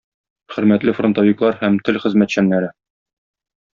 [0.53, 2.73] Хөрмәтле фронтовиклар һәм тыл хезмәтчәннәре!